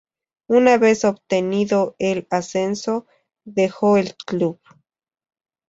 [0.47, 3.05] Una vez obtenido el ascenso,
[3.45, 4.59] dejó el club.